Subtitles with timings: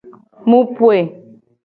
[0.49, 0.99] Mu poe.